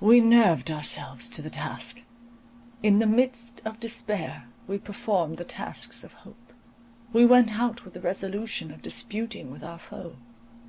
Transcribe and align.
We 0.00 0.20
nerved 0.20 0.72
ourselves 0.72 1.28
to 1.28 1.40
the 1.40 1.48
task: 1.50 2.02
"in 2.82 2.98
the 2.98 3.06
midst 3.06 3.62
of 3.64 3.78
despair 3.78 4.48
we 4.66 4.76
performed 4.76 5.36
the 5.36 5.44
tasks 5.44 6.02
of 6.02 6.14
hope." 6.24 6.52
We 7.12 7.24
went 7.24 7.60
out 7.60 7.84
with 7.84 7.94
the 7.94 8.00
resolution 8.00 8.72
of 8.72 8.82
disputing 8.82 9.52
with 9.52 9.62
our 9.62 9.78
foe. 9.78 10.16